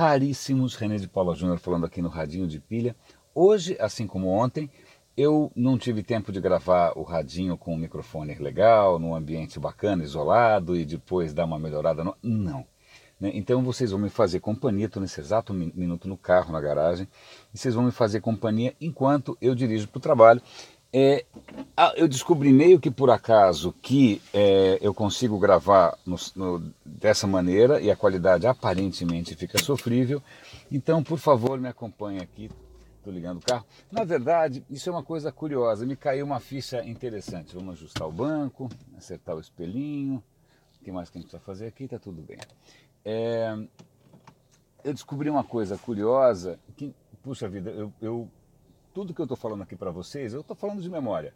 raríssimos. 0.00 0.76
René 0.76 0.96
de 0.96 1.06
Paula 1.06 1.34
Júnior 1.34 1.58
falando 1.58 1.84
aqui 1.84 2.00
no 2.00 2.08
Radinho 2.08 2.46
de 2.46 2.58
Pilha. 2.58 2.96
Hoje, 3.34 3.76
assim 3.78 4.06
como 4.06 4.28
ontem, 4.28 4.70
eu 5.14 5.52
não 5.54 5.76
tive 5.76 6.02
tempo 6.02 6.32
de 6.32 6.40
gravar 6.40 6.96
o 6.96 7.02
radinho 7.02 7.54
com 7.58 7.74
um 7.74 7.76
microfone 7.76 8.34
legal, 8.36 8.98
num 8.98 9.14
ambiente 9.14 9.60
bacana, 9.60 10.02
isolado 10.02 10.74
e 10.74 10.86
depois 10.86 11.34
dar 11.34 11.44
uma 11.44 11.58
melhorada. 11.58 12.02
No... 12.02 12.16
Não. 12.22 12.66
Né? 13.20 13.30
Então 13.34 13.62
vocês 13.62 13.90
vão 13.90 14.00
me 14.00 14.08
fazer 14.08 14.40
companhia, 14.40 14.86
estou 14.86 15.02
nesse 15.02 15.20
exato 15.20 15.52
minuto 15.52 16.08
no 16.08 16.16
carro, 16.16 16.50
na 16.50 16.62
garagem, 16.62 17.06
e 17.52 17.58
vocês 17.58 17.74
vão 17.74 17.84
me 17.84 17.90
fazer 17.90 18.22
companhia 18.22 18.74
enquanto 18.80 19.36
eu 19.38 19.54
dirijo 19.54 19.86
para 19.86 19.98
o 19.98 20.00
trabalho. 20.00 20.40
É, 20.92 21.24
eu 21.96 22.08
descobri 22.08 22.52
meio 22.52 22.80
que 22.80 22.90
por 22.90 23.10
acaso 23.10 23.72
que 23.80 24.20
é, 24.34 24.76
eu 24.80 24.92
consigo 24.92 25.38
gravar 25.38 25.96
no, 26.04 26.16
no, 26.34 26.72
dessa 26.84 27.28
maneira 27.28 27.80
e 27.80 27.90
a 27.90 27.96
qualidade 27.96 28.46
aparentemente 28.46 29.36
fica 29.36 29.62
sofrível. 29.62 30.20
Então, 30.70 31.02
por 31.02 31.18
favor, 31.18 31.60
me 31.60 31.68
acompanhe 31.68 32.20
aqui. 32.20 32.50
Estou 32.98 33.12
ligando 33.12 33.38
o 33.38 33.40
carro. 33.40 33.64
Na 33.90 34.04
verdade, 34.04 34.64
isso 34.68 34.88
é 34.88 34.92
uma 34.92 35.02
coisa 35.02 35.32
curiosa. 35.32 35.86
Me 35.86 35.96
caiu 35.96 36.26
uma 36.26 36.40
ficha 36.40 36.84
interessante. 36.84 37.54
Vamos 37.54 37.74
ajustar 37.74 38.06
o 38.06 38.12
banco, 38.12 38.68
acertar 38.96 39.36
o 39.36 39.40
espelhinho. 39.40 40.22
O 40.80 40.84
que 40.84 40.92
mais 40.92 41.08
que 41.08 41.18
a 41.18 41.20
gente 41.20 41.30
vai 41.30 41.40
fazer 41.40 41.66
aqui? 41.66 41.84
Está 41.84 41.98
tudo 41.98 42.20
bem. 42.20 42.38
É, 43.04 43.56
eu 44.84 44.92
descobri 44.92 45.30
uma 45.30 45.44
coisa 45.44 45.78
curiosa 45.78 46.58
que, 46.76 46.94
puxa 47.22 47.48
vida, 47.48 47.70
eu, 47.70 47.92
eu 48.02 48.28
tudo 48.92 49.14
que 49.14 49.20
eu 49.20 49.24
estou 49.24 49.36
falando 49.36 49.62
aqui 49.62 49.76
para 49.76 49.90
vocês, 49.90 50.32
eu 50.32 50.40
estou 50.40 50.56
falando 50.56 50.82
de 50.82 50.90
memória. 50.90 51.34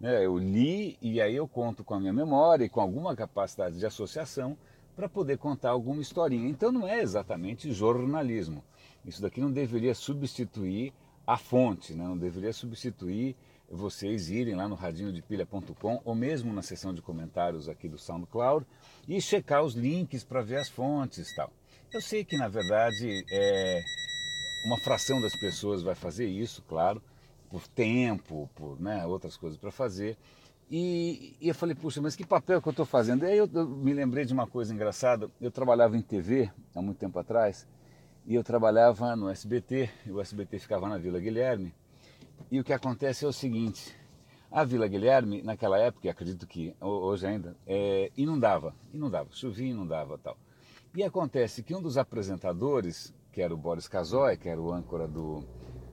Né? 0.00 0.24
Eu 0.24 0.38
li 0.38 0.96
e 1.00 1.20
aí 1.20 1.34
eu 1.34 1.48
conto 1.48 1.82
com 1.82 1.94
a 1.94 2.00
minha 2.00 2.12
memória 2.12 2.64
e 2.64 2.68
com 2.68 2.80
alguma 2.80 3.14
capacidade 3.16 3.78
de 3.78 3.86
associação 3.86 4.56
para 4.94 5.08
poder 5.08 5.38
contar 5.38 5.70
alguma 5.70 6.02
historinha. 6.02 6.48
Então 6.48 6.72
não 6.72 6.86
é 6.86 7.00
exatamente 7.00 7.72
jornalismo. 7.72 8.64
Isso 9.04 9.22
daqui 9.22 9.40
não 9.40 9.50
deveria 9.50 9.94
substituir 9.94 10.92
a 11.26 11.36
fonte, 11.36 11.94
né? 11.94 12.04
não 12.04 12.16
deveria 12.16 12.52
substituir 12.52 13.36
vocês 13.70 14.30
irem 14.30 14.54
lá 14.54 14.66
no 14.66 14.74
radinhodepilha.com 14.74 16.00
ou 16.04 16.14
mesmo 16.14 16.52
na 16.52 16.62
seção 16.62 16.94
de 16.94 17.02
comentários 17.02 17.68
aqui 17.68 17.86
do 17.86 17.98
SoundCloud 17.98 18.66
e 19.06 19.20
checar 19.20 19.62
os 19.62 19.74
links 19.74 20.24
para 20.24 20.40
ver 20.40 20.56
as 20.56 20.68
fontes 20.68 21.30
e 21.30 21.36
tal. 21.36 21.52
Eu 21.92 22.00
sei 22.00 22.24
que 22.24 22.36
na 22.36 22.48
verdade 22.48 23.24
é, 23.30 23.80
uma 24.64 24.78
fração 24.78 25.20
das 25.20 25.34
pessoas 25.36 25.82
vai 25.82 25.94
fazer 25.94 26.26
isso, 26.26 26.62
claro, 26.68 27.02
por 27.48 27.66
tempo, 27.68 28.48
por 28.54 28.80
né, 28.80 29.06
outras 29.06 29.36
coisas 29.36 29.58
para 29.58 29.70
fazer. 29.70 30.16
E, 30.70 31.36
e, 31.40 31.48
eu 31.48 31.54
falei, 31.54 31.74
puxa, 31.74 32.00
mas 32.00 32.14
que 32.14 32.26
papel 32.26 32.60
que 32.60 32.68
eu 32.68 32.72
estou 32.72 32.84
fazendo? 32.84 33.24
E 33.24 33.28
aí 33.28 33.38
eu, 33.38 33.48
eu, 33.52 33.66
me 33.66 33.94
lembrei 33.94 34.24
de 34.24 34.34
uma 34.34 34.46
coisa 34.46 34.74
engraçada. 34.74 35.30
Eu 35.40 35.50
trabalhava 35.50 35.96
em 35.96 36.02
TV 36.02 36.50
há 36.74 36.82
muito 36.82 36.98
tempo 36.98 37.18
atrás 37.18 37.66
e 38.26 38.34
eu 38.34 38.44
trabalhava 38.44 39.16
no 39.16 39.30
SBT, 39.30 39.88
e 40.04 40.12
o 40.12 40.20
SBT 40.20 40.58
ficava 40.58 40.86
na 40.86 40.98
Vila 40.98 41.18
Guilherme. 41.18 41.72
E 42.50 42.60
o 42.60 42.64
que 42.64 42.74
acontece 42.74 43.24
é 43.24 43.28
o 43.28 43.32
seguinte: 43.32 43.96
a 44.50 44.64
Vila 44.64 44.86
Guilherme, 44.86 45.40
naquela 45.42 45.78
época, 45.78 46.10
acredito 46.10 46.46
que 46.46 46.74
hoje 46.78 47.26
ainda, 47.26 47.56
é, 47.66 48.12
inundava, 48.14 48.74
inundava, 48.92 49.30
chovia, 49.32 49.70
inundava 49.70 50.18
tal. 50.18 50.36
E 50.94 51.02
acontece 51.02 51.62
que 51.62 51.74
um 51.74 51.80
dos 51.80 51.96
apresentadores 51.96 53.14
que 53.38 53.42
era 53.42 53.54
o 53.54 53.56
Boris 53.56 53.86
Casoy, 53.86 54.36
que 54.36 54.48
era 54.48 54.60
o 54.60 54.72
âncora 54.72 55.06
do, 55.06 55.44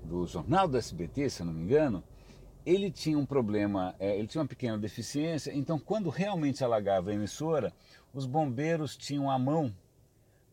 do 0.03 0.25
jornal 0.25 0.67
do 0.67 0.79
SBT, 0.79 1.29
se 1.29 1.43
eu 1.43 1.45
não 1.45 1.53
me 1.53 1.61
engano, 1.61 2.03
ele 2.65 2.89
tinha 2.89 3.19
um 3.19 3.25
problema, 3.25 3.93
é, 3.99 4.17
ele 4.17 4.25
tinha 4.25 4.41
uma 4.41 4.47
pequena 4.47 4.79
deficiência, 4.79 5.53
então 5.53 5.77
quando 5.77 6.09
realmente 6.09 6.63
alagava 6.63 7.11
a 7.11 7.13
emissora, 7.13 7.71
os 8.11 8.25
bombeiros 8.25 8.97
tinham 8.97 9.29
à 9.29 9.37
mão 9.37 9.71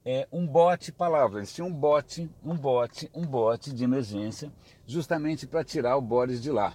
é, 0.05 0.29
um 0.31 0.47
bote, 0.47 0.93
palavra, 0.93 1.39
eles 1.39 1.55
tinham 1.55 1.69
um 1.69 1.73
bote, 1.73 2.29
um 2.45 2.55
bote, 2.55 3.11
um 3.15 3.25
bote 3.25 3.73
de 3.73 3.85
emergência, 3.85 4.53
justamente 4.87 5.47
para 5.47 5.65
tirar 5.65 5.97
o 5.97 6.03
Boris 6.03 6.43
de 6.43 6.51
lá. 6.51 6.75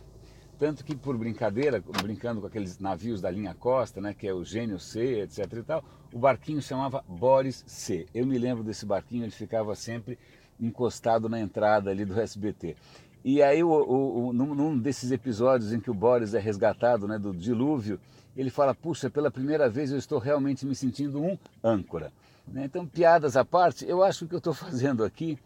Tanto 0.58 0.84
que 0.84 0.96
por 0.96 1.16
brincadeira, 1.16 1.80
brincando 2.02 2.42
com 2.42 2.48
aqueles 2.48 2.80
navios 2.80 3.22
da 3.22 3.30
linha 3.30 3.54
Costa, 3.54 4.02
né, 4.02 4.16
que 4.16 4.28
é 4.28 4.34
o 4.34 4.44
Gênio 4.44 4.80
C, 4.80 5.22
etc 5.22 5.54
e 5.54 5.62
tal, 5.62 5.84
o 6.18 6.20
barquinho 6.20 6.60
chamava 6.64 7.04
Boris 7.08 7.64
C. 7.68 8.08
Eu 8.12 8.26
me 8.26 8.40
lembro 8.40 8.64
desse 8.64 8.88
barquinho, 8.88 9.24
ele 9.24 9.32
ficava 9.32 9.76
sempre 9.76 10.18
encostado 10.60 11.30
na 11.30 11.40
entrada 11.40 11.92
ali 11.92 12.04
do 12.04 12.20
SBT. 12.20 12.76
E 13.24 13.40
aí, 13.44 13.64
o, 13.64 13.70
o, 13.70 14.30
o, 14.30 14.34
num, 14.34 14.56
num, 14.56 14.80
desses 14.80 15.12
episódios 15.12 15.72
em 15.72 15.80
que 15.80 15.92
o 15.92 15.94
Boris 15.94 16.34
é 16.34 16.40
resgatado 16.40 17.08
né, 17.08 17.20
do 17.20 17.36
dilúvio, 17.36 18.00
ele 18.36 18.50
fala: 18.50 18.74
Puxa, 18.74 19.12
pela 19.12 19.30
primeira 19.30 19.70
vez 19.70 19.92
eu 19.92 19.98
estou 20.00 20.18
realmente 20.18 20.66
me 20.66 20.74
sentindo 20.74 21.22
um 21.22 21.38
âncora. 21.64 22.12
Né? 22.48 22.66
Então, 22.66 22.88
piadas 22.88 23.38
à 23.38 23.46
parte, 23.46 23.88
eu 23.88 24.02
acho 24.02 24.20
que 24.20 24.26
o 24.26 24.28
que 24.30 24.36
eu 24.36 24.40
estou 24.40 24.54
fazendo 24.66 25.04
aqui, 25.04 25.38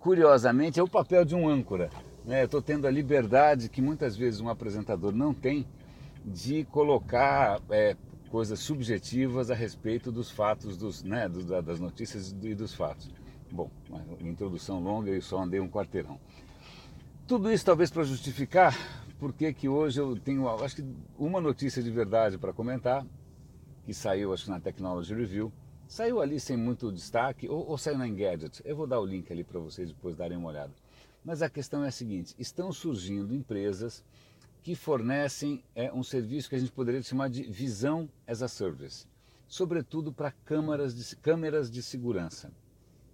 curiosamente, 0.00 0.80
é 0.80 0.82
o 0.82 0.88
papel 0.88 1.24
de 1.24 1.36
um 1.36 1.48
âncora. 1.48 1.88
Né? 2.24 2.40
Eu 2.40 2.46
estou 2.46 2.60
tendo 2.60 2.88
a 2.88 2.90
liberdade 2.90 3.68
que 3.68 3.80
muitas 3.80 4.16
vezes 4.16 4.40
um 4.40 4.48
apresentador 4.48 5.14
não 5.14 5.32
tem 5.32 5.64
de 6.24 6.64
colocar 6.64 7.60
é, 7.70 7.94
coisas 8.30 8.60
subjetivas 8.60 9.50
a 9.50 9.54
respeito 9.54 10.10
dos 10.12 10.30
fatos, 10.30 10.76
dos, 10.76 11.02
né, 11.02 11.28
das 11.28 11.80
notícias 11.80 12.34
e 12.42 12.54
dos 12.54 12.74
fatos. 12.74 13.10
Bom, 13.50 13.70
uma 13.88 14.28
introdução 14.28 14.80
longa 14.80 15.10
e 15.10 15.22
só 15.22 15.42
andei 15.42 15.60
um 15.60 15.68
quarteirão. 15.68 16.18
Tudo 17.26 17.50
isso 17.50 17.64
talvez 17.64 17.90
para 17.90 18.04
justificar 18.04 18.74
porque 19.18 19.52
que 19.52 19.68
hoje 19.68 20.00
eu 20.00 20.16
tenho, 20.16 20.48
acho 20.62 20.76
que 20.76 20.84
uma 21.18 21.40
notícia 21.40 21.82
de 21.82 21.90
verdade 21.90 22.38
para 22.38 22.52
comentar, 22.52 23.06
que 23.84 23.94
saiu 23.94 24.32
acho 24.32 24.44
que 24.44 24.50
na 24.50 24.60
Technology 24.60 25.14
Review, 25.14 25.52
saiu 25.86 26.20
ali 26.20 26.38
sem 26.38 26.56
muito 26.56 26.92
destaque, 26.92 27.48
ou, 27.48 27.66
ou 27.66 27.78
saiu 27.78 27.96
na 27.96 28.06
Engadget. 28.06 28.60
Eu 28.64 28.76
vou 28.76 28.86
dar 28.86 29.00
o 29.00 29.06
link 29.06 29.32
ali 29.32 29.44
para 29.44 29.58
vocês 29.58 29.88
depois 29.88 30.16
darem 30.16 30.36
uma 30.36 30.48
olhada. 30.48 30.72
Mas 31.24 31.42
a 31.42 31.48
questão 31.48 31.84
é 31.84 31.88
a 31.88 31.92
seguinte: 31.92 32.34
estão 32.38 32.72
surgindo 32.72 33.34
empresas 33.34 34.04
que 34.66 34.74
fornecem 34.74 35.62
é, 35.76 35.92
um 35.92 36.02
serviço 36.02 36.48
que 36.48 36.56
a 36.56 36.58
gente 36.58 36.72
poderia 36.72 37.00
chamar 37.00 37.30
de 37.30 37.44
visão 37.44 38.10
as 38.26 38.42
a 38.42 38.48
service, 38.48 39.06
sobretudo 39.46 40.12
para 40.12 40.32
câmeras 40.32 40.92
de, 40.92 41.14
câmeras 41.14 41.70
de 41.70 41.80
segurança. 41.84 42.50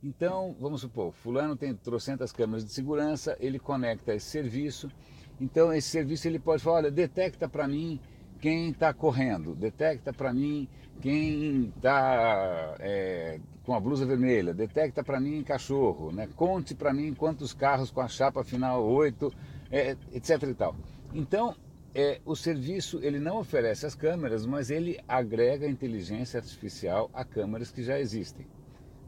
Então, 0.02 0.56
vamos 0.58 0.80
supor, 0.80 1.12
fulano 1.12 1.54
tem 1.54 1.74
trocentas 1.74 2.32
câmeras 2.32 2.64
de 2.64 2.72
segurança, 2.72 3.36
ele 3.38 3.58
conecta 3.58 4.14
esse 4.14 4.30
serviço, 4.30 4.90
então 5.38 5.70
esse 5.74 5.90
serviço 5.90 6.26
ele 6.26 6.38
pode 6.38 6.62
falar, 6.62 6.76
olha, 6.76 6.90
detecta 6.90 7.46
para 7.46 7.68
mim 7.68 8.00
quem 8.40 8.70
está 8.70 8.94
correndo, 8.94 9.54
detecta 9.54 10.10
para 10.10 10.32
mim 10.32 10.66
quem 11.02 11.70
está 11.76 12.76
é, 12.80 13.38
com 13.62 13.74
a 13.74 13.80
blusa 13.80 14.06
vermelha, 14.06 14.54
detecta 14.54 15.04
para 15.04 15.20
mim 15.20 15.44
cachorro, 15.44 16.12
né? 16.12 16.30
conte 16.34 16.74
para 16.74 16.94
mim 16.94 17.12
quantos 17.12 17.52
carros 17.52 17.90
com 17.90 18.00
a 18.00 18.08
chapa 18.08 18.42
final 18.42 18.82
8, 18.82 19.30
é, 19.70 19.96
etc 20.14 20.42
e 20.44 20.54
tal. 20.54 20.74
Então, 21.14 21.54
é, 21.94 22.20
o 22.24 22.34
serviço 22.34 22.98
ele 23.02 23.18
não 23.18 23.38
oferece 23.38 23.84
as 23.84 23.94
câmeras, 23.94 24.46
mas 24.46 24.70
ele 24.70 24.98
agrega 25.06 25.68
inteligência 25.68 26.38
artificial 26.38 27.10
a 27.12 27.22
câmeras 27.22 27.70
que 27.70 27.82
já 27.82 28.00
existem. 28.00 28.46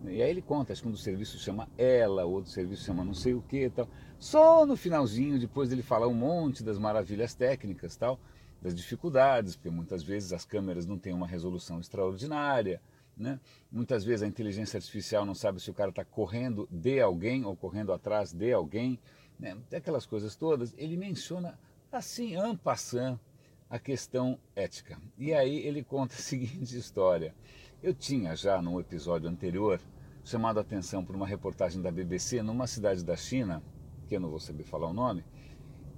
E 0.04 0.22
aí 0.22 0.28
ele 0.28 0.42
conta, 0.42 0.74
acho 0.74 0.82
que 0.82 0.88
um 0.88 0.90
dos 0.90 1.02
serviços 1.02 1.40
chama 1.40 1.66
ela, 1.78 2.26
outro 2.26 2.50
serviço 2.50 2.84
chama 2.84 3.02
não 3.02 3.14
sei 3.14 3.32
o 3.32 3.40
que 3.40 3.70
tal. 3.70 3.88
Só 4.18 4.66
no 4.66 4.76
finalzinho, 4.76 5.38
depois 5.38 5.70
dele 5.70 5.82
falar 5.82 6.06
um 6.06 6.14
monte 6.14 6.62
das 6.62 6.78
maravilhas 6.78 7.34
técnicas 7.34 7.96
tal, 7.96 8.20
das 8.60 8.74
dificuldades, 8.74 9.56
porque 9.56 9.70
muitas 9.70 10.02
vezes 10.02 10.34
as 10.34 10.44
câmeras 10.44 10.84
não 10.84 10.98
têm 10.98 11.14
uma 11.14 11.26
resolução 11.26 11.80
extraordinária, 11.80 12.82
né? 13.16 13.40
muitas 13.72 14.04
vezes 14.04 14.22
a 14.22 14.26
inteligência 14.26 14.76
artificial 14.76 15.24
não 15.24 15.34
sabe 15.34 15.58
se 15.58 15.70
o 15.70 15.74
cara 15.74 15.88
está 15.88 16.04
correndo 16.04 16.68
de 16.70 17.00
alguém 17.00 17.46
ou 17.46 17.56
correndo 17.56 17.92
atrás 17.92 18.30
de 18.30 18.52
alguém, 18.52 18.98
né? 19.38 19.56
aquelas 19.74 20.04
coisas 20.04 20.36
todas. 20.36 20.74
Ele 20.76 20.98
menciona 20.98 21.58
assim, 21.94 22.36
en 22.36 22.56
passant, 22.56 23.18
a 23.70 23.78
questão 23.78 24.38
ética. 24.54 24.98
E 25.16 25.32
aí 25.32 25.58
ele 25.66 25.82
conta 25.82 26.14
a 26.14 26.18
seguinte 26.18 26.76
história. 26.76 27.34
Eu 27.82 27.94
tinha 27.94 28.34
já 28.34 28.60
num 28.60 28.80
episódio 28.80 29.28
anterior 29.28 29.80
chamado 30.24 30.58
a 30.58 30.62
atenção 30.62 31.04
por 31.04 31.14
uma 31.14 31.26
reportagem 31.26 31.82
da 31.82 31.90
BBC 31.90 32.42
numa 32.42 32.66
cidade 32.66 33.04
da 33.04 33.16
China, 33.16 33.62
que 34.08 34.16
eu 34.16 34.20
não 34.20 34.30
vou 34.30 34.40
saber 34.40 34.64
falar 34.64 34.88
o 34.88 34.92
nome, 34.94 35.24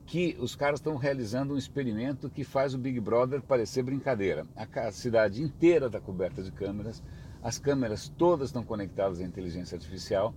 que 0.05 0.37
os 0.39 0.55
caras 0.55 0.81
estão 0.81 0.97
realizando 0.97 1.55
um 1.55 1.59
experimento 1.59 2.29
que 2.29 2.45
faz 2.45 2.75
o 2.75 2.79
Big 2.79 3.01
Brother 3.01 3.43
parecer 3.43 3.83
brincadeira. 3.83 4.47
A 4.55 4.93
cidade 4.93 5.43
inteira 5.43 5.87
está 5.87 6.01
coberta 6.01 6.43
de 6.43 6.51
câmeras, 6.51 7.03
as 7.43 7.59
câmeras 7.59 8.09
todas 8.09 8.49
estão 8.49 8.65
conectadas 8.65 9.21
à 9.21 9.25
inteligência 9.25 9.77
artificial 9.77 10.35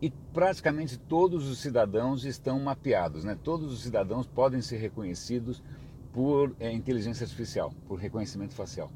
e 0.00 0.10
praticamente 0.32 0.98
todos 0.98 1.48
os 1.48 1.58
cidadãos 1.58 2.24
estão 2.24 2.58
mapeados, 2.60 3.24
né? 3.24 3.36
Todos 3.42 3.72
os 3.72 3.82
cidadãos 3.82 4.26
podem 4.26 4.62
ser 4.62 4.78
reconhecidos 4.78 5.62
por 6.12 6.54
é, 6.60 6.72
inteligência 6.72 7.24
artificial, 7.24 7.72
por 7.86 7.98
reconhecimento 7.98 8.54
facial. 8.54 8.90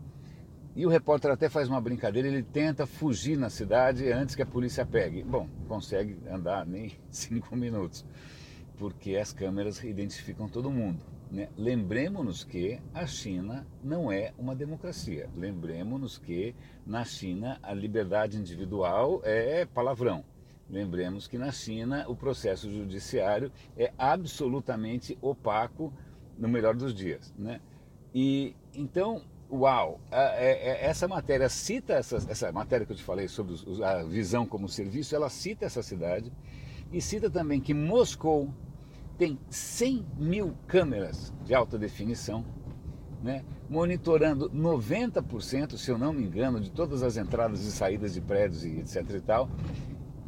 E 0.75 0.87
o 0.87 0.89
repórter 0.89 1.31
até 1.31 1.49
faz 1.49 1.69
uma 1.69 1.81
brincadeira, 1.81 2.29
ele 2.29 2.43
tenta 2.43 2.87
fugir 2.87 3.37
na 3.37 3.51
cidade 3.51 4.11
antes 4.11 4.35
que 4.35 4.43
a 4.43 4.47
polícia 4.47 4.87
pegue. 4.87 5.23
Bom, 5.23 5.49
consegue 5.69 6.19
andar 6.31 6.65
nem 6.65 6.93
cinco 7.11 7.55
minutos 7.55 8.05
porque 8.83 9.17
as 9.17 9.33
câmeras 9.33 9.83
identificam 9.85 10.49
todo 10.49 10.69
mundo. 10.69 11.05
Né? 11.31 11.49
Lembremos-nos 11.57 12.43
que 12.43 12.81
a 12.93 13.07
China 13.07 13.65
não 13.81 14.11
é 14.11 14.33
uma 14.37 14.57
democracia. 14.57 15.31
Lembremos-nos 15.37 16.19
que 16.19 16.53
na 16.85 17.05
China 17.05 17.61
a 17.63 17.73
liberdade 17.73 18.37
individual 18.37 19.21
é 19.25 19.65
palavrão. 19.65 20.25
Lembremos 20.73 21.29
que 21.29 21.37
na 21.37 21.53
China 21.53 22.07
o 22.09 22.17
processo 22.17 22.73
judiciário 22.73 23.53
é 23.77 23.93
absolutamente 23.99 25.19
opaco 25.21 25.93
no 26.39 26.49
melhor 26.49 26.75
dos 26.75 26.95
dias. 26.95 27.31
Né? 27.39 27.61
E 28.15 28.57
então, 28.75 29.23
uau, 29.51 30.01
é, 30.11 30.87
essa 30.87 31.07
matéria 31.07 31.51
cita 31.51 31.93
essa, 31.93 32.17
essa 32.27 32.51
matéria 32.51 32.87
que 32.87 32.93
eu 32.93 32.97
te 32.97 33.03
falei 33.03 33.29
sobre 33.29 33.55
a 33.85 34.03
visão 34.03 34.47
como 34.47 34.67
serviço, 34.67 35.15
ela 35.15 35.29
cita 35.29 35.67
essa 35.67 35.83
cidade 35.83 36.33
e 36.91 37.03
cita 37.03 37.29
também 37.29 37.61
que 37.61 37.75
Moscou 37.75 38.49
tem 39.19 39.39
100 39.51 40.07
mil 40.17 40.55
câmeras 40.67 41.35
de 41.45 41.55
alta 41.55 41.79
definição, 41.79 42.47
né, 43.23 43.45
monitorando 43.69 44.51
90%, 44.51 45.77
se 45.77 45.91
eu 45.91 45.99
não 45.99 46.15
me 46.15 46.25
engano, 46.25 46.59
de 46.59 46.71
todas 46.71 47.03
as 47.03 47.19
entradas 47.19 47.61
e 47.61 47.71
saídas 47.71 48.15
de 48.15 48.23
prédios 48.23 48.65
e 48.65 48.81
etc 48.81 49.09
e 49.11 49.21
tal. 49.21 49.51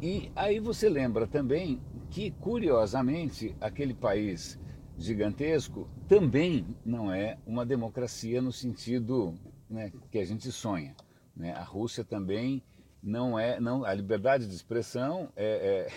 E 0.01 0.31
aí 0.35 0.59
você 0.59 0.89
lembra 0.89 1.25
também 1.25 1.81
que, 2.09 2.31
curiosamente, 2.31 3.55
aquele 3.61 3.93
país 3.93 4.59
gigantesco 4.97 5.89
também 6.07 6.65
não 6.85 7.11
é 7.11 7.37
uma 7.45 7.65
democracia 7.65 8.41
no 8.41 8.51
sentido 8.51 9.37
né, 9.69 9.91
que 10.11 10.19
a 10.19 10.25
gente 10.25 10.51
sonha. 10.51 10.95
Né? 11.35 11.53
A 11.53 11.63
Rússia 11.63 12.03
também 12.03 12.61
não 13.01 13.37
é, 13.37 13.59
não, 13.59 13.85
a 13.85 13.93
liberdade 13.93 14.47
de 14.47 14.53
expressão 14.53 15.29
é, 15.35 15.87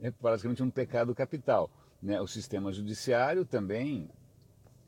é, 0.00 0.06
é 0.08 0.10
praticamente 0.10 0.62
um 0.62 0.70
pecado 0.70 1.14
capital. 1.14 1.70
Né? 2.02 2.20
O 2.20 2.26
sistema 2.26 2.72
judiciário 2.72 3.44
também 3.44 4.10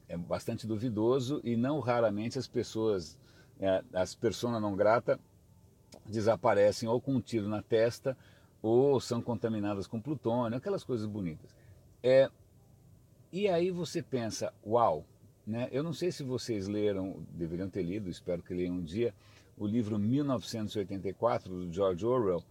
é 0.08 0.16
bastante 0.16 0.66
duvidoso 0.66 1.40
e 1.44 1.56
não 1.56 1.80
raramente 1.80 2.38
as 2.38 2.48
pessoas, 2.48 3.16
é, 3.60 3.82
as 3.92 4.14
pessoas 4.14 4.60
não 4.60 4.74
grata, 4.74 5.20
desaparecem 6.08 6.88
ou 6.88 7.00
com 7.00 7.14
um 7.14 7.20
tiro 7.20 7.48
na 7.48 7.62
testa 7.62 8.16
ou 8.62 9.00
são 9.00 9.22
contaminadas 9.22 9.86
com 9.86 10.00
plutônio, 10.00 10.58
aquelas 10.58 10.82
coisas 10.82 11.06
bonitas. 11.06 11.54
É, 12.02 12.30
e 13.32 13.48
aí 13.48 13.70
você 13.70 14.02
pensa, 14.02 14.52
uau, 14.66 15.04
né? 15.46 15.68
eu 15.70 15.82
não 15.82 15.92
sei 15.92 16.10
se 16.10 16.22
vocês 16.22 16.66
leram, 16.66 17.22
deveriam 17.30 17.68
ter 17.68 17.82
lido, 17.82 18.08
espero 18.08 18.42
que 18.42 18.54
leiam 18.54 18.76
um 18.76 18.82
dia, 18.82 19.14
o 19.56 19.66
livro 19.66 19.98
1984 19.98 21.52
do 21.52 21.72
George 21.72 22.04
Orwell. 22.04 22.42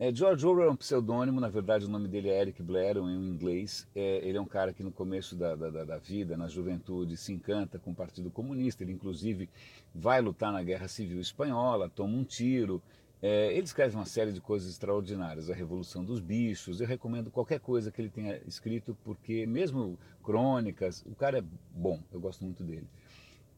É, 0.00 0.14
George 0.14 0.46
Orwell 0.46 0.68
é 0.68 0.70
um 0.70 0.76
pseudônimo, 0.76 1.40
na 1.40 1.48
verdade 1.48 1.84
o 1.84 1.88
nome 1.88 2.06
dele 2.06 2.28
é 2.28 2.40
Eric 2.40 2.62
Blair, 2.62 2.98
em 2.98 3.30
inglês. 3.30 3.84
É, 3.96 4.18
ele 4.18 4.38
é 4.38 4.40
um 4.40 4.46
cara 4.46 4.72
que 4.72 4.84
no 4.84 4.92
começo 4.92 5.34
da, 5.34 5.56
da, 5.56 5.84
da, 5.84 5.98
vida, 5.98 6.36
na 6.36 6.46
juventude, 6.46 7.16
se 7.16 7.32
encanta 7.32 7.80
com 7.80 7.90
o 7.90 7.94
Partido 7.94 8.30
Comunista. 8.30 8.84
Ele 8.84 8.92
inclusive 8.92 9.50
vai 9.92 10.20
lutar 10.20 10.52
na 10.52 10.62
Guerra 10.62 10.86
Civil 10.86 11.20
Espanhola, 11.20 11.88
toma 11.88 12.16
um 12.16 12.22
tiro, 12.22 12.80
é, 13.20 13.52
ele 13.52 13.64
escreve 13.64 13.96
uma 13.96 14.06
série 14.06 14.32
de 14.32 14.40
coisas 14.40 14.70
extraordinárias, 14.70 15.50
a 15.50 15.54
Revolução 15.54 16.04
dos 16.04 16.20
Bichos. 16.20 16.80
Eu 16.80 16.86
recomendo 16.86 17.30
qualquer 17.30 17.58
coisa 17.58 17.90
que 17.90 18.00
ele 18.00 18.10
tenha 18.10 18.40
escrito, 18.46 18.96
porque 19.04 19.44
mesmo 19.46 19.98
crônicas, 20.22 21.04
o 21.04 21.14
cara 21.14 21.38
é 21.38 21.44
bom, 21.74 22.00
eu 22.12 22.20
gosto 22.20 22.44
muito 22.44 22.62
dele. 22.62 22.88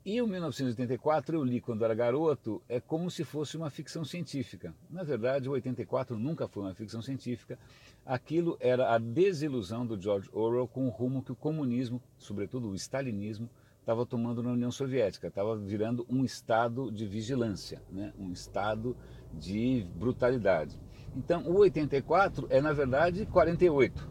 E 0.02 0.22
o 0.22 0.26
1984 0.26 1.36
eu 1.36 1.44
li 1.44 1.60
quando 1.60 1.84
era 1.84 1.94
garoto, 1.94 2.62
é 2.66 2.80
como 2.80 3.10
se 3.10 3.22
fosse 3.22 3.58
uma 3.58 3.68
ficção 3.68 4.02
científica. 4.02 4.74
Na 4.88 5.02
verdade, 5.02 5.46
o 5.46 5.52
84 5.52 6.18
nunca 6.18 6.48
foi 6.48 6.62
uma 6.62 6.74
ficção 6.74 7.02
científica. 7.02 7.58
Aquilo 8.06 8.56
era 8.60 8.94
a 8.94 8.98
desilusão 8.98 9.86
do 9.86 10.00
George 10.00 10.30
Orwell 10.32 10.66
com 10.66 10.86
o 10.86 10.90
rumo 10.90 11.22
que 11.22 11.32
o 11.32 11.36
comunismo, 11.36 12.02
sobretudo 12.16 12.70
o 12.70 12.74
stalinismo, 12.74 13.50
estava 13.80 14.06
tomando 14.06 14.42
na 14.42 14.52
União 14.52 14.70
Soviética, 14.70 15.26
estava 15.26 15.54
virando 15.56 16.06
um 16.08 16.24
estado 16.24 16.90
de 16.90 17.06
vigilância, 17.06 17.82
né? 17.90 18.12
um 18.18 18.30
estado 18.30 18.96
de 19.32 19.86
brutalidade. 19.96 20.78
Então, 21.16 21.42
o 21.46 21.58
84 21.58 22.46
é, 22.50 22.60
na 22.60 22.72
verdade, 22.72 23.26
48. 23.26 24.08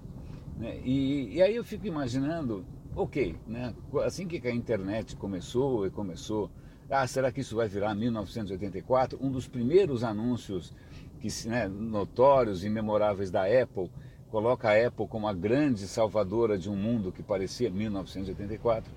Né? 0.57 0.79
E, 0.83 1.35
e 1.35 1.41
aí 1.41 1.55
eu 1.55 1.63
fico 1.63 1.87
imaginando, 1.87 2.65
ok, 2.95 3.35
né? 3.47 3.73
assim 4.03 4.27
que 4.27 4.45
a 4.47 4.53
internet 4.53 5.15
começou 5.15 5.87
e 5.87 5.89
começou, 5.89 6.51
ah, 6.89 7.05
será 7.07 7.31
que 7.31 7.41
isso 7.41 7.55
vai 7.55 7.67
virar 7.67 7.95
1984? 7.95 9.17
Um 9.21 9.31
dos 9.31 9.47
primeiros 9.47 10.03
anúncios 10.03 10.73
que, 11.19 11.29
né, 11.47 11.67
notórios 11.67 12.63
e 12.63 12.69
memoráveis 12.69 13.29
da 13.29 13.43
Apple 13.43 13.91
coloca 14.29 14.69
a 14.69 14.87
Apple 14.87 15.07
como 15.07 15.27
a 15.27 15.33
grande 15.33 15.87
salvadora 15.87 16.57
de 16.57 16.69
um 16.69 16.75
mundo 16.75 17.11
que 17.11 17.23
parecia 17.23 17.69
1984. 17.69 18.91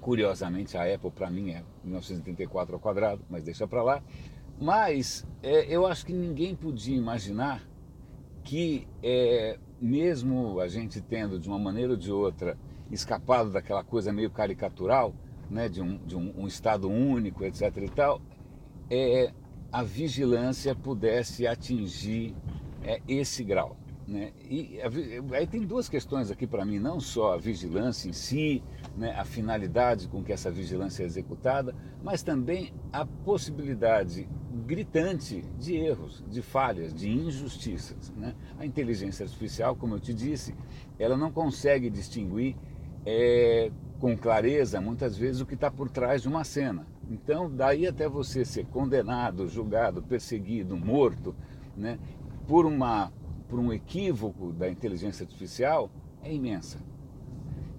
Curiosamente, 0.00 0.76
a 0.76 0.94
Apple 0.94 1.10
para 1.10 1.30
mim 1.30 1.50
é 1.50 1.62
1984 1.84 2.74
ao 2.74 2.80
quadrado, 2.80 3.22
mas 3.28 3.42
deixa 3.42 3.66
para 3.66 3.82
lá. 3.82 4.02
Mas 4.60 5.26
é, 5.42 5.64
eu 5.66 5.86
acho 5.86 6.04
que 6.04 6.12
ninguém 6.12 6.54
podia 6.54 6.96
imaginar 6.96 7.62
que, 8.42 8.88
é, 9.02 9.58
mesmo 9.80 10.58
a 10.58 10.68
gente 10.68 11.00
tendo 11.00 11.38
de 11.38 11.48
uma 11.48 11.58
maneira 11.58 11.92
ou 11.92 11.96
de 11.96 12.10
outra 12.10 12.58
escapado 12.90 13.50
daquela 13.50 13.84
coisa 13.84 14.12
meio 14.12 14.30
caricatural, 14.30 15.14
né, 15.50 15.68
de, 15.68 15.80
um, 15.80 15.98
de 15.98 16.16
um, 16.16 16.42
um 16.42 16.46
Estado 16.46 16.88
único, 16.88 17.44
etc. 17.44 17.76
e 17.78 17.88
tal, 17.88 18.20
é, 18.90 19.32
a 19.70 19.82
vigilância 19.82 20.74
pudesse 20.74 21.46
atingir 21.46 22.34
é, 22.82 23.00
esse 23.06 23.44
grau. 23.44 23.76
Né? 24.06 24.32
E 24.48 24.80
aí 25.32 25.46
tem 25.46 25.60
duas 25.66 25.86
questões 25.86 26.30
aqui 26.30 26.46
para 26.46 26.64
mim, 26.64 26.78
não 26.78 26.98
só 26.98 27.34
a 27.34 27.36
vigilância 27.36 28.08
em 28.08 28.14
si, 28.14 28.62
né, 28.96 29.14
a 29.14 29.24
finalidade 29.24 30.08
com 30.08 30.24
que 30.24 30.32
essa 30.32 30.50
vigilância 30.50 31.02
é 31.02 31.06
executada, 31.06 31.74
mas 32.02 32.22
também 32.22 32.72
a 32.90 33.04
possibilidade 33.04 34.26
gritante 34.66 35.44
de 35.58 35.76
erros, 35.76 36.24
de 36.28 36.42
falhas, 36.42 36.94
de 36.94 37.10
injustiças. 37.10 38.12
Né? 38.16 38.34
A 38.58 38.64
inteligência 38.64 39.24
artificial, 39.24 39.76
como 39.76 39.94
eu 39.94 40.00
te 40.00 40.14
disse, 40.14 40.54
ela 40.98 41.16
não 41.16 41.30
consegue 41.30 41.90
distinguir 41.90 42.56
é, 43.04 43.70
com 44.00 44.16
clareza, 44.16 44.80
muitas 44.80 45.16
vezes, 45.16 45.40
o 45.40 45.46
que 45.46 45.54
está 45.54 45.70
por 45.70 45.88
trás 45.88 46.22
de 46.22 46.28
uma 46.28 46.44
cena. 46.44 46.86
Então, 47.10 47.50
daí 47.50 47.86
até 47.86 48.08
você 48.08 48.44
ser 48.44 48.66
condenado, 48.66 49.48
julgado, 49.48 50.02
perseguido, 50.02 50.76
morto, 50.76 51.34
né, 51.76 51.98
por 52.46 52.66
uma 52.66 53.12
por 53.48 53.58
um 53.58 53.72
equívoco 53.72 54.52
da 54.52 54.68
inteligência 54.68 55.24
artificial 55.24 55.90
é 56.22 56.32
imensa. 56.32 56.78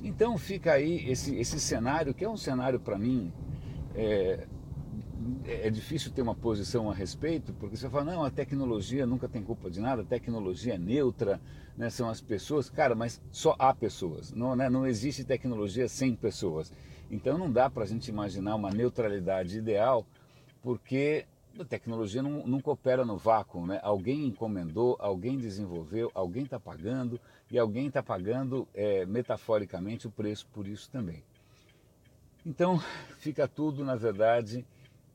Então 0.01 0.37
fica 0.37 0.73
aí 0.73 1.09
esse, 1.09 1.35
esse 1.35 1.59
cenário, 1.59 2.13
que 2.13 2.25
é 2.25 2.29
um 2.29 2.37
cenário 2.37 2.79
para 2.79 2.97
mim, 2.97 3.31
é, 3.93 4.47
é 5.45 5.69
difícil 5.69 6.11
ter 6.11 6.21
uma 6.21 6.35
posição 6.35 6.89
a 6.89 6.93
respeito, 6.93 7.53
porque 7.53 7.75
você 7.75 7.89
fala, 7.89 8.05
não, 8.05 8.23
a 8.23 8.31
tecnologia 8.31 9.05
nunca 9.05 9.27
tem 9.27 9.43
culpa 9.43 9.69
de 9.69 9.79
nada, 9.79 10.01
a 10.01 10.05
tecnologia 10.05 10.75
é 10.75 10.77
neutra, 10.77 11.41
né, 11.77 11.89
são 11.89 12.09
as 12.09 12.21
pessoas. 12.21 12.69
Cara, 12.69 12.95
mas 12.95 13.21
só 13.31 13.55
há 13.59 13.73
pessoas, 13.73 14.31
não, 14.31 14.55
né, 14.55 14.69
não 14.69 14.87
existe 14.87 15.23
tecnologia 15.23 15.87
sem 15.87 16.15
pessoas. 16.15 16.71
Então 17.11 17.37
não 17.37 17.51
dá 17.51 17.69
para 17.69 17.83
a 17.83 17.87
gente 17.87 18.07
imaginar 18.07 18.55
uma 18.55 18.69
neutralidade 18.69 19.57
ideal, 19.57 20.05
porque 20.61 21.25
a 21.59 21.65
tecnologia 21.65 22.21
não, 22.21 22.45
não 22.45 22.61
coopera 22.61 23.03
no 23.03 23.17
vácuo, 23.17 23.65
né? 23.65 23.79
Alguém 23.81 24.25
encomendou, 24.25 24.95
alguém 24.99 25.37
desenvolveu, 25.37 26.11
alguém 26.13 26.43
está 26.43 26.59
pagando 26.59 27.19
e 27.51 27.57
alguém 27.57 27.87
está 27.87 28.03
pagando 28.03 28.67
é, 28.73 29.05
metaforicamente 29.05 30.07
o 30.07 30.11
preço 30.11 30.47
por 30.53 30.67
isso 30.67 30.89
também. 30.89 31.23
Então 32.45 32.79
fica 33.17 33.47
tudo, 33.47 33.83
na 33.83 33.95
verdade, 33.95 34.65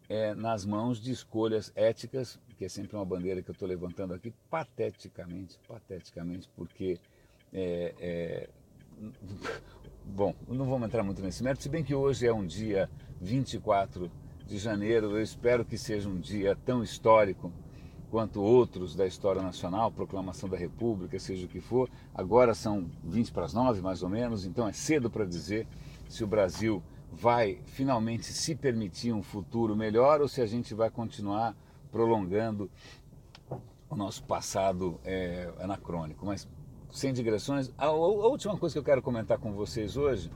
é, 0.08 0.34
nas 0.34 0.64
mãos 0.64 1.00
de 1.00 1.12
escolhas 1.12 1.73
éticas, 1.75 2.38
que 2.56 2.64
é 2.64 2.68
sempre 2.68 2.96
uma 2.96 3.04
bandeira 3.04 3.42
que 3.42 3.50
eu 3.50 3.52
estou 3.52 3.68
levantando 3.68 4.14
aqui, 4.14 4.32
pateticamente, 4.50 5.58
pateticamente, 5.66 6.49
porque 6.54 6.99
é, 7.52 7.94
é, 7.99 8.49
bom, 10.04 10.34
não 10.49 10.66
vamos 10.66 10.87
entrar 10.87 11.02
muito 11.02 11.23
nesse 11.23 11.42
mérito, 11.42 11.62
se 11.62 11.68
bem 11.68 11.82
que 11.82 11.94
hoje 11.94 12.26
é 12.26 12.32
um 12.32 12.46
dia 12.46 12.88
24 13.20 14.11
de 14.46 14.58
janeiro. 14.58 15.11
Eu 15.12 15.23
espero 15.23 15.64
que 15.64 15.78
seja 15.78 16.08
um 16.08 16.18
dia 16.18 16.56
tão 16.64 16.82
histórico 16.82 17.52
quanto 18.11 18.40
outros 18.40 18.94
da 18.94 19.06
história 19.06 19.42
nacional, 19.42 19.90
proclamação 19.90 20.49
da 20.49 20.56
República, 20.56 21.18
seja 21.18 21.46
o 21.46 21.49
que 21.49 21.61
for. 21.61 21.90
Agora 22.14 22.54
são 22.54 22.88
20 23.02 23.32
para 23.32 23.44
as 23.44 23.54
9, 23.54 23.80
mais 23.80 24.02
ou 24.02 24.08
menos, 24.08 24.44
então 24.44 24.68
é 24.68 24.73
cedo 24.73 25.11
para 25.11 25.25
dizer 25.25 25.66
se 26.08 26.23
o 26.23 26.26
Brasil 26.26 26.82
vai 27.14 27.61
finalmente 27.64 28.26
se 28.26 28.54
permitir 28.54 29.12
um 29.12 29.23
futuro 29.23 29.76
melhor 29.76 30.21
ou 30.21 30.28
se 30.28 30.40
a 30.40 30.47
gente 30.47 30.75
vai 30.75 30.90
continuar 30.90 31.56
prolongando 31.90 32.71
o 33.88 33.97
nosso 33.97 34.25
passado 34.25 35.00
é, 35.04 35.52
anacrônico. 35.61 36.26
Mas 36.26 36.49
sem 36.90 37.12
digressões, 37.12 37.73
a, 37.78 37.87
a 37.87 37.92
última 37.92 38.56
coisa 38.56 38.75
que 38.75 38.78
eu 38.78 38.85
quero 38.85 39.00
comentar 39.00 39.38
com 39.38 39.52
vocês 39.52 39.97
hoje 39.97 40.30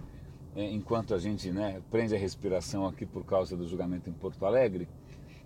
é, 0.54 0.64
enquanto 0.72 1.14
a 1.14 1.18
gente 1.18 1.50
né, 1.50 1.82
prende 1.90 2.14
a 2.14 2.18
respiração 2.18 2.86
aqui 2.86 3.04
por 3.04 3.24
causa 3.24 3.56
do 3.56 3.66
julgamento 3.66 4.08
em 4.08 4.12
Porto 4.12 4.44
Alegre, 4.44 4.88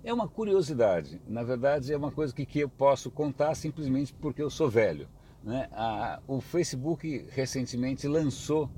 é 0.05 0.12
uma 0.12 0.29
curiosidade. 0.29 1.21
Na 1.27 1.43
verdade, 1.43 1.93
é 1.93 1.97
uma 1.97 2.11
coisa 2.11 2.35
que, 2.35 2.45
que 2.45 2.61
eu 2.61 2.69
posso 2.69 3.11
contar 3.11 3.55
simplesmente 3.55 4.12
porque 4.15 4.43
eu 4.43 4.51
sou 4.51 4.69
velho. 4.69 5.09
Né? 5.43 5.69
A, 5.73 6.21
o 6.27 6.41
Facebook 6.41 7.27
recentemente 7.31 8.07
lançou 8.07 8.71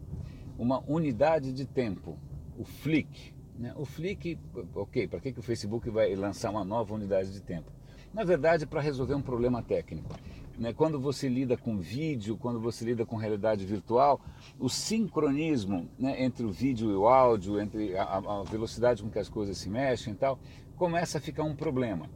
uma 0.58 0.82
unidade 0.86 1.52
de 1.52 1.66
tempo, 1.66 2.18
o 2.58 2.64
Flick. 2.64 3.34
Né? 3.58 3.72
O 3.76 3.84
Flick, 3.84 4.38
ok, 4.74 5.08
para 5.08 5.20
que, 5.20 5.32
que 5.32 5.40
o 5.40 5.42
Facebook 5.42 5.88
vai 5.90 6.14
lançar 6.14 6.50
uma 6.50 6.64
nova 6.64 6.94
unidade 6.94 7.32
de 7.32 7.40
tempo? 7.40 7.70
na 8.14 8.22
verdade 8.22 8.64
para 8.64 8.80
resolver 8.80 9.14
um 9.14 9.20
problema 9.20 9.60
técnico. 9.60 10.14
Né? 10.56 10.72
Quando 10.72 11.00
você 11.00 11.28
lida 11.28 11.56
com 11.56 11.78
vídeo, 11.78 12.36
quando 12.36 12.60
você 12.60 12.84
lida 12.84 13.04
com 13.04 13.16
realidade 13.16 13.66
virtual, 13.66 14.20
o 14.58 14.68
sincronismo 14.68 15.90
né, 15.98 16.22
entre 16.22 16.46
o 16.46 16.52
vídeo 16.52 16.90
e 16.90 16.94
o 16.94 17.08
áudio, 17.08 17.60
entre 17.60 17.96
a, 17.98 18.04
a, 18.04 18.44
velocidade 18.44 19.02
com 19.02 19.10
que 19.10 19.18
as 19.18 19.28
coisas 19.28 19.58
se 19.58 19.68
mexem 19.68 20.12
e 20.12 20.16
tal, 20.16 20.38
começa 20.76 21.18
a 21.18 21.20
ficar 21.20 21.42
um 21.42 21.56
problema. 21.56 22.08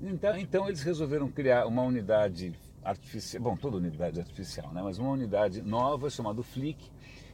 Então, 0.00 0.36
então 0.38 0.68
eles 0.68 0.82
resolveram 0.82 1.28
criar 1.28 1.66
uma 1.66 1.82
unidade 1.82 2.54
artificial, 2.82 3.42
bom, 3.42 3.56
toda 3.56 3.76
unidade 3.76 4.20
artificial, 4.20 4.72
né? 4.72 4.80
mas 4.82 4.98
uma 4.98 5.10
unidade 5.10 5.60
nova 5.60 6.08
chamada 6.08 6.42
Flick. 6.44 6.90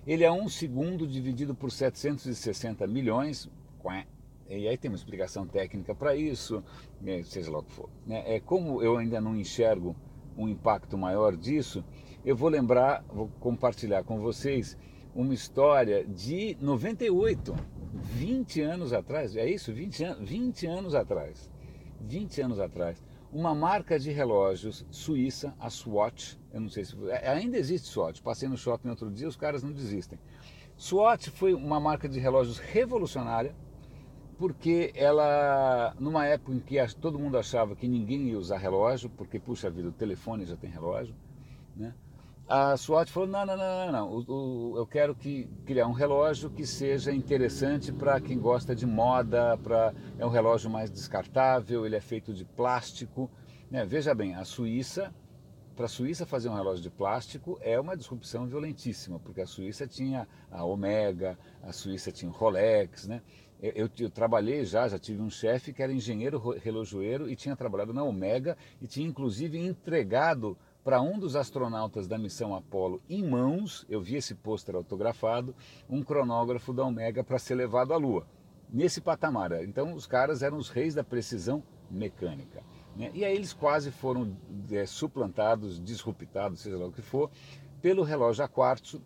Ele 0.06 0.22
é 0.22 0.30
um 0.30 0.48
segundo 0.48 1.06
dividido 1.06 1.54
por 1.54 1.70
760 1.72 2.86
milhões, 2.86 3.50
e 4.48 4.68
aí 4.68 4.78
tem 4.78 4.88
uma 4.88 4.96
explicação 4.96 5.44
técnica 5.46 5.94
para 5.94 6.14
isso, 6.14 6.62
né, 7.00 7.22
seja 7.25 7.50
lá 7.50 7.58
o 7.58 7.62
que 7.64 7.72
for. 7.72 7.90
Né? 8.06 8.22
É, 8.25 8.38
como 8.38 8.80
eu 8.80 8.96
ainda 8.96 9.20
não 9.20 9.34
enxergo 9.34 9.96
um 10.36 10.48
impacto 10.48 10.96
maior 10.96 11.36
disso, 11.36 11.84
eu 12.25 12.36
vou 12.36 12.48
lembrar, 12.48 13.04
vou 13.08 13.28
compartilhar 13.40 14.04
com 14.04 14.20
vocês 14.20 14.76
uma 15.14 15.34
história 15.34 16.04
de 16.04 16.56
98, 16.60 17.54
20 17.92 18.60
anos 18.60 18.92
atrás, 18.92 19.34
é 19.34 19.48
isso? 19.48 19.72
20, 19.72 20.04
an 20.04 20.16
20 20.20 20.66
anos 20.66 20.94
atrás. 20.94 21.50
20 22.00 22.42
anos 22.42 22.60
atrás, 22.60 23.02
uma 23.33 23.54
marca 23.54 23.99
de 23.99 24.11
relógios 24.11 24.87
suíça, 24.90 25.54
a 25.59 25.68
Swatch, 25.71 26.37
eu 26.52 26.61
não 26.61 26.68
sei 26.68 26.85
se 26.85 26.97
é, 27.11 27.28
ainda 27.28 27.56
existe 27.56 27.88
Swatch, 27.88 28.21
passei 28.21 28.49
no 28.49 28.56
shopping 28.56 28.88
outro 28.88 29.11
dia, 29.11 29.28
os 29.28 29.37
caras 29.37 29.62
não 29.62 29.73
desistem. 29.73 30.18
Swatch 30.76 31.28
foi 31.28 31.54
uma 31.54 31.80
marca 31.80 32.09
de 32.09 32.21
relógios 32.21 32.59
revolucionária, 32.59 33.54
porque 34.38 34.92
ela, 34.95 35.95
numa 35.99 36.26
época 36.26 36.52
em 36.52 36.61
que 36.61 36.76
todo 36.97 37.18
mundo 37.18 37.38
achava 37.38 37.75
que 37.75 37.88
ninguém 37.88 38.28
ia 38.28 38.38
usar 38.38 38.59
relógio, 38.59 39.09
porque, 39.09 39.38
puxa 39.38 39.71
vida, 39.71 39.88
o 39.88 39.92
telefone 39.92 40.45
já 40.45 40.56
tem 40.56 40.71
relógio, 40.71 41.14
né? 41.75 41.95
A 42.48 42.76
SWAT 42.76 43.10
falou, 43.10 43.28
não, 43.28 43.44
não, 43.44 43.56
não, 43.56 43.92
não. 43.92 44.10
O, 44.10 44.72
o, 44.72 44.78
eu 44.78 44.86
quero 44.86 45.14
que, 45.16 45.48
criar 45.64 45.88
um 45.88 45.92
relógio 45.92 46.48
que 46.48 46.64
seja 46.64 47.12
interessante 47.12 47.92
para 47.92 48.20
quem 48.20 48.38
gosta 48.38 48.74
de 48.74 48.86
moda, 48.86 49.56
pra, 49.58 49.92
é 50.16 50.24
um 50.24 50.28
relógio 50.28 50.70
mais 50.70 50.88
descartável, 50.88 51.84
ele 51.84 51.96
é 51.96 52.00
feito 52.00 52.32
de 52.32 52.44
plástico. 52.44 53.28
Né? 53.68 53.84
Veja 53.84 54.14
bem, 54.14 54.36
a 54.36 54.44
Suíça, 54.44 55.12
para 55.74 55.86
a 55.86 55.88
Suíça 55.88 56.24
fazer 56.24 56.48
um 56.48 56.54
relógio 56.54 56.84
de 56.84 56.90
plástico 56.90 57.58
é 57.60 57.80
uma 57.80 57.96
disrupção 57.96 58.46
violentíssima, 58.46 59.18
porque 59.18 59.40
a 59.40 59.46
Suíça 59.46 59.84
tinha 59.84 60.28
a 60.48 60.64
Omega, 60.64 61.36
a 61.64 61.72
Suíça 61.72 62.12
tinha 62.12 62.30
o 62.30 62.34
Rolex, 62.34 63.08
né? 63.08 63.22
Eu, 63.60 63.72
eu, 63.72 63.90
eu, 64.00 64.10
trabalhei 64.10 64.64
já, 64.64 64.86
já 64.86 64.98
tive 64.98 65.20
um 65.20 65.30
chefe 65.30 65.72
que 65.72 65.82
era 65.82 65.92
engenheiro 65.92 66.38
relojoeiro 66.62 67.28
e 67.28 67.34
tinha 67.34 67.56
trabalhado 67.56 67.92
na 67.92 68.04
Omega 68.04 68.56
e 68.80 68.86
tinha 68.86 69.08
inclusive 69.08 69.58
entregado 69.58 70.56
para 70.86 71.02
um 71.02 71.18
dos 71.18 71.34
astronautas 71.34 72.06
da 72.06 72.16
missão 72.16 72.54
Apollo 72.54 73.02
em 73.10 73.20
mãos, 73.20 73.84
eu 73.88 74.00
vi 74.00 74.14
esse 74.14 74.36
pôster 74.36 74.76
autografado, 74.76 75.52
um 75.90 76.00
cronógrafo 76.00 76.72
da 76.72 76.84
Omega 76.84 77.24
para 77.24 77.40
ser 77.40 77.56
levado 77.56 77.92
à 77.92 77.96
Lua. 77.96 78.24
Nesse 78.72 79.00
patamar. 79.00 79.64
Então 79.64 79.94
os 79.94 80.06
caras 80.06 80.44
eram 80.44 80.56
os 80.56 80.68
reis 80.68 80.94
da 80.94 81.02
precisão 81.02 81.60
mecânica. 81.90 82.62
Né? 82.94 83.10
E 83.14 83.24
aí 83.24 83.34
eles 83.34 83.52
quase 83.52 83.90
foram 83.90 84.36
é, 84.70 84.86
suplantados, 84.86 85.82
disruptados, 85.82 86.60
seja 86.60 86.78
lá 86.78 86.86
o 86.86 86.92
que 86.92 87.02
for, 87.02 87.32
pelo 87.82 88.04
relógio 88.04 88.44
a 88.44 88.48
quartzo, 88.48 89.02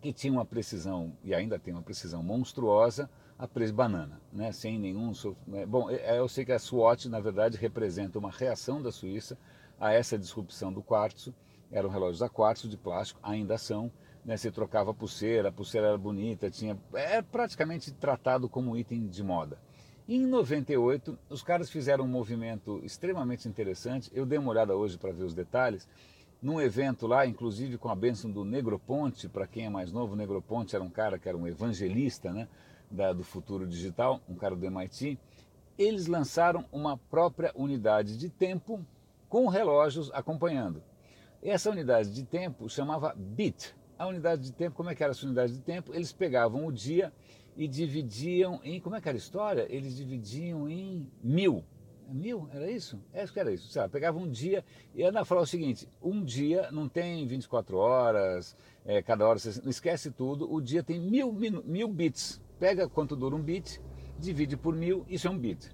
que 0.00 0.12
tinha 0.12 0.32
uma 0.32 0.44
precisão, 0.44 1.12
e 1.24 1.34
ainda 1.34 1.58
tem 1.58 1.74
uma 1.74 1.82
precisão 1.82 2.22
monstruosa, 2.22 3.10
a 3.36 3.48
preço 3.48 3.74
banana, 3.74 4.20
né? 4.32 4.52
sem 4.52 4.78
nenhum... 4.78 5.10
Né? 5.48 5.66
Bom, 5.66 5.90
é, 5.90 6.16
eu 6.20 6.28
sei 6.28 6.44
que 6.44 6.52
a 6.52 6.60
SWAT, 6.60 7.06
na 7.06 7.18
verdade, 7.18 7.58
representa 7.58 8.20
uma 8.20 8.30
reação 8.30 8.80
da 8.80 8.92
Suíça 8.92 9.36
a 9.82 9.92
essa 9.92 10.16
disrupção 10.16 10.72
do 10.72 10.80
quartzo. 10.80 11.34
Eram 11.72 11.90
relógios 11.90 12.22
a 12.22 12.28
quartzo 12.28 12.68
de 12.68 12.76
plástico, 12.76 13.18
ainda 13.20 13.58
são. 13.58 13.90
Né, 14.24 14.36
você 14.36 14.52
trocava 14.52 14.94
pulseira, 14.94 15.48
a 15.48 15.52
pulseira 15.52 15.88
era 15.88 15.98
bonita, 15.98 16.48
tinha, 16.48 16.78
é 16.94 17.20
praticamente 17.20 17.90
tratado 17.90 18.48
como 18.48 18.76
item 18.76 19.08
de 19.08 19.20
moda. 19.20 19.58
Em 20.08 20.24
98, 20.24 21.18
os 21.28 21.42
caras 21.42 21.68
fizeram 21.68 22.04
um 22.04 22.08
movimento 22.08 22.80
extremamente 22.84 23.48
interessante. 23.48 24.08
Eu 24.14 24.24
dei 24.24 24.38
uma 24.38 24.50
olhada 24.50 24.76
hoje 24.76 24.96
para 24.96 25.10
ver 25.10 25.24
os 25.24 25.34
detalhes. 25.34 25.88
Num 26.40 26.60
evento 26.60 27.08
lá, 27.08 27.26
inclusive 27.26 27.76
com 27.78 27.88
a 27.88 27.96
bênção 27.96 28.30
do 28.30 28.44
Negroponte, 28.44 29.28
para 29.28 29.46
quem 29.46 29.66
é 29.66 29.70
mais 29.70 29.90
novo, 29.90 30.12
o 30.12 30.16
Negroponte 30.16 30.76
era 30.76 30.84
um 30.84 30.90
cara 30.90 31.18
que 31.18 31.28
era 31.28 31.38
um 31.38 31.46
evangelista 31.46 32.32
né, 32.32 32.48
da, 32.88 33.12
do 33.12 33.24
futuro 33.24 33.66
digital, 33.66 34.20
um 34.28 34.36
cara 34.36 34.54
do 34.54 34.64
MIT. 34.64 35.18
Eles 35.76 36.06
lançaram 36.06 36.64
uma 36.70 36.96
própria 36.96 37.50
unidade 37.56 38.16
de 38.16 38.28
tempo 38.28 38.84
com 39.32 39.48
relógios 39.48 40.10
acompanhando. 40.12 40.82
Essa 41.42 41.70
unidade 41.70 42.12
de 42.12 42.22
tempo 42.22 42.68
chamava 42.68 43.14
bit. 43.16 43.74
A 43.98 44.06
unidade 44.06 44.42
de 44.42 44.52
tempo, 44.52 44.76
como 44.76 44.90
é 44.90 44.94
que 44.94 45.02
era 45.02 45.12
essa 45.12 45.24
unidade 45.24 45.54
de 45.54 45.60
tempo? 45.60 45.94
Eles 45.94 46.12
pegavam 46.12 46.66
o 46.66 46.70
dia 46.70 47.10
e 47.56 47.66
dividiam 47.66 48.60
em, 48.62 48.78
como 48.78 48.94
é 48.94 49.00
que 49.00 49.08
era 49.08 49.16
a 49.16 49.18
história? 49.18 49.66
Eles 49.70 49.96
dividiam 49.96 50.68
em 50.68 51.10
mil. 51.24 51.64
Mil? 52.10 52.46
Era 52.52 52.70
isso? 52.70 53.02
É, 53.10 53.22
acho 53.22 53.32
que 53.32 53.40
era 53.40 53.50
isso. 53.50 53.70
Sei 53.70 53.80
lá, 53.80 53.88
pegavam 53.88 54.24
um 54.24 54.30
dia 54.30 54.62
e 54.94 55.02
Ana 55.02 55.24
falava 55.24 55.44
o 55.44 55.48
seguinte, 55.48 55.88
um 56.02 56.22
dia 56.22 56.70
não 56.70 56.86
tem 56.86 57.26
24 57.26 57.78
horas, 57.78 58.54
é, 58.84 59.00
cada 59.00 59.26
hora, 59.26 59.38
você 59.38 59.62
esquece 59.66 60.10
tudo, 60.10 60.52
o 60.52 60.60
dia 60.60 60.82
tem 60.82 61.00
mil, 61.00 61.32
mil, 61.32 61.64
mil 61.64 61.88
bits. 61.88 62.38
Pega 62.60 62.86
quanto 62.86 63.16
dura 63.16 63.34
um 63.34 63.42
bit, 63.42 63.80
divide 64.18 64.58
por 64.58 64.76
mil, 64.76 65.06
isso 65.08 65.26
é 65.26 65.30
um 65.30 65.38
bit. 65.38 65.72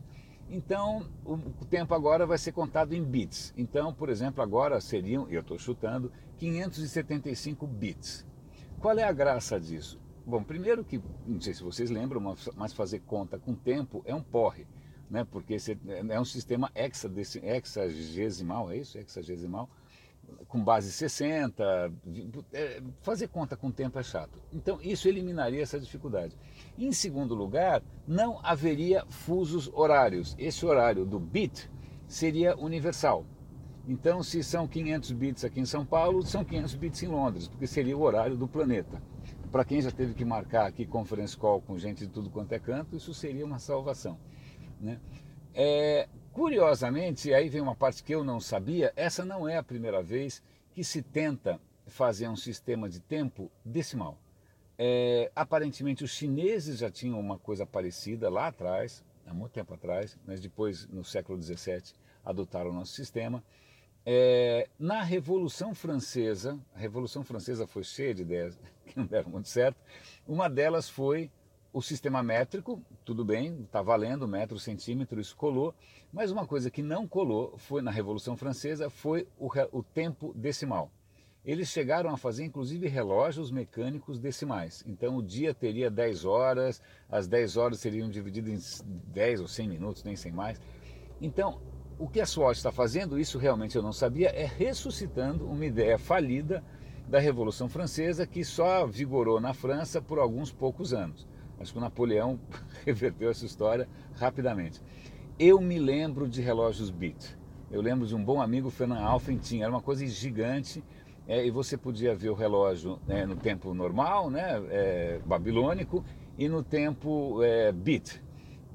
Então, 0.51 1.07
o 1.25 1.65
tempo 1.67 1.95
agora 1.95 2.27
vai 2.27 2.39
ser 2.39 2.53
contado 2.53 2.95
em 2.95 3.05
bits. 3.05 3.53
Então, 3.57 3.93
por 3.93 4.09
exemplo, 4.09 4.43
agora 4.43 4.81
seriam, 4.81 5.29
eu 5.29 5.43
estou 5.43 5.59
chutando, 5.59 6.11
575 6.39 7.67
bits. 7.67 8.27
Qual 8.81 8.99
é 8.99 9.05
a 9.05 9.13
graça 9.13 9.61
disso? 9.61 10.01
Bom, 10.25 10.43
primeiro 10.43 10.85
que, 10.85 11.01
não 11.27 11.41
sei 11.41 11.53
se 11.53 11.63
vocês 11.63 11.91
lembram, 11.91 12.21
mas 12.57 12.73
fazer 12.73 13.01
conta 13.01 13.39
com 13.39 13.55
tempo 13.55 14.03
é 14.07 14.15
um 14.15 14.23
porre, 14.23 14.67
né? 15.11 15.25
porque 15.25 15.57
é 16.09 16.21
um 16.21 16.25
sistema 16.25 16.71
hexagesimal, 16.75 18.71
é 18.71 18.77
isso? 18.77 18.99
Hexagesimal, 18.99 19.69
com 20.47 20.63
base 20.63 20.91
60, 20.93 21.93
é, 22.53 22.83
fazer 23.03 23.29
conta 23.29 23.57
com 23.57 23.69
o 23.69 23.73
tempo 23.73 23.99
é 23.99 24.03
chato. 24.03 24.43
Então 24.53 24.79
isso 24.83 25.09
eliminaria 25.09 25.63
essa 25.63 25.79
dificuldade. 25.79 26.37
Em 26.79 26.93
segundo 26.93 27.35
lugar, 27.35 27.83
não 28.07 28.41
haveria 28.43 29.05
fusos 29.07 29.71
horários. 29.73 30.35
Esse 30.39 30.65
horário 30.65 31.05
do 31.05 31.19
bit 31.19 31.71
seria 32.07 32.57
universal. 32.57 33.25
Então, 33.87 34.23
se 34.23 34.43
são 34.43 34.69
500 34.69 35.13
bits 35.13 35.45
aqui 35.45 35.61
em 35.61 35.65
São 35.65 35.85
Paulo, 35.85 36.23
são 36.23 36.45
500 36.45 36.75
bits 36.75 37.03
em 37.03 37.07
Londres, 37.07 37.49
porque 37.49 37.67
seria 37.67 37.97
o 37.97 38.03
horário 38.03 38.37
do 38.37 38.47
planeta. 38.47 39.03
Para 39.51 39.65
quem 39.65 39.81
já 39.81 39.91
teve 39.91 40.13
que 40.13 40.27
marcar 40.27 40.67
aqui 40.67 40.85
conference 40.85 41.35
call 41.35 41.63
com 41.63 41.79
gente 41.79 42.07
de 42.07 42.13
tudo 42.13 42.29
quanto 42.29 42.53
é 42.53 42.59
canto, 42.59 42.95
isso 42.95 43.15
seria 43.15 43.47
uma 43.47 43.59
salvação. 43.59 44.19
Né? 44.79 45.01
É, 45.55 46.07
Curiosamente, 46.39 47.35
aí 47.35 47.49
vem 47.49 47.61
uma 47.61 47.75
parte 47.75 48.01
que 48.01 48.15
eu 48.15 48.23
não 48.23 48.39
sabia, 48.39 48.93
essa 48.95 49.25
não 49.25 49.49
é 49.49 49.57
a 49.57 49.63
primeira 49.63 50.01
vez 50.01 50.41
que 50.71 50.85
se 50.85 51.03
tenta 51.03 51.61
fazer 51.89 52.29
um 52.29 52.37
sistema 52.37 52.89
de 52.89 53.01
tempo 53.01 53.51
decimal. 53.65 54.17
É, 54.79 55.33
aparentemente 55.35 56.05
os 56.05 56.13
chineses 56.13 56.79
já 56.79 56.89
tinham 56.89 57.19
uma 57.19 57.41
coisa 57.41 57.67
parecida 57.67 58.31
lá 58.31 58.47
atrás, 58.47 59.05
há 59.27 59.35
muito 59.35 59.51
tempo 59.51 59.75
atrás, 59.75 60.17
mas 60.25 60.41
depois 60.41 60.87
no 60.87 61.03
século 61.03 61.43
XVII 61.43 61.93
adotaram 62.25 62.71
o 62.71 62.73
nosso 62.73 62.93
sistema. 62.93 63.43
É, 64.07 64.69
na 64.79 65.03
Revolução 65.03 65.75
Francesa, 65.75 66.57
a 66.73 66.79
Revolução 66.79 67.25
Francesa 67.25 67.67
foi 67.67 67.83
cheia 67.83 68.15
de 68.15 68.23
ideias 68.23 68.57
que 68.87 68.97
não 68.97 69.07
deram 69.07 69.29
muito 69.29 69.49
certo, 69.49 69.77
uma 70.25 70.49
delas 70.49 70.89
foi 70.89 71.33
o 71.73 71.83
sistema 71.83 72.23
métrico, 72.23 72.83
tudo 73.05 73.25
bem, 73.25 73.63
está 73.63 73.83
valendo, 73.83 74.27
metro, 74.27 74.59
centímetro, 74.59 75.21
isso 75.21 75.37
colou, 75.37 75.75
mas 76.13 76.31
uma 76.31 76.47
coisa 76.47 76.71
que 76.71 76.83
não 76.83 77.07
colou 77.07 77.57
foi 77.59 77.83
na 77.83 77.91
Revolução 77.91 78.37
Francesa 78.37 78.89
foi 78.89 79.29
o, 79.39 79.51
o 79.73 79.83
tempo 79.83 80.33
decimal. 80.35 80.91
Eles 81.45 81.69
chegaram 81.69 82.11
a 82.11 82.17
fazer 82.17 82.45
inclusive 82.45 82.89
relógios 82.89 83.51
mecânicos 83.51 84.19
decimais. 84.19 84.83
Então 84.87 85.17
o 85.17 85.23
dia 85.23 85.55
teria 85.55 85.91
10 85.91 86.25
horas, 86.25 86.83
as 87.09 87.27
10 87.27 87.57
horas 87.57 87.81
seriam 87.81 88.09
divididas 88.09 88.81
em 88.81 89.01
10 89.13 89.41
ou 89.41 89.49
100 89.49 89.69
minutos, 89.69 90.05
nem 90.05 90.17
100 90.17 90.33
mais. 90.33 90.61
Então, 91.21 91.61
o 91.99 92.09
que 92.09 92.21
a 92.21 92.27
Swatch 92.27 92.59
está 92.59 92.71
fazendo, 92.71 93.19
isso 93.19 93.39
realmente 93.39 93.77
eu 93.77 93.83
não 93.83 93.93
sabia, 93.93 94.29
é 94.29 94.45
ressuscitando 94.45 95.47
uma 95.47 95.65
ideia 95.65 95.99
falida 95.99 96.63
da 97.09 97.19
Revolução 97.19 97.69
Francesa 97.69 98.27
que 98.27 98.45
só 98.45 98.87
vigorou 98.87 99.41
na 99.41 99.55
França 99.55 100.01
por 100.01 100.19
alguns 100.19 100.53
poucos 100.53 100.93
anos. 100.93 101.27
Acho 101.61 101.73
que 101.73 101.79
o 101.79 101.81
Napoleão 101.81 102.39
reverteu 102.85 103.31
essa 103.31 103.45
história 103.45 103.89
rapidamente. 104.15 104.81
Eu 105.39 105.61
me 105.61 105.79
lembro 105.79 106.29
de 106.29 106.41
relógios 106.41 106.91
Bit. 106.91 107.37
Eu 107.71 107.81
lembro 107.81 108.07
de 108.07 108.15
um 108.15 108.25
bom 108.25 108.41
amigo, 108.41 108.71
Fernand 108.71 109.01
Alphen, 109.01 109.37
tinha, 109.37 109.65
era 109.65 109.71
uma 109.71 109.83
coisa 109.83 110.07
gigante, 110.07 110.83
é, 111.27 111.45
e 111.45 111.51
você 111.51 111.77
podia 111.77 112.15
ver 112.15 112.31
o 112.31 112.35
relógio 112.35 112.99
né, 113.07 113.27
no 113.27 113.37
tempo 113.37 113.75
normal, 113.75 114.31
né, 114.31 114.63
é, 114.71 115.21
babilônico, 115.27 116.03
e 116.39 116.49
no 116.49 116.63
tempo 116.63 117.43
é, 117.43 117.71
bit. 117.71 118.23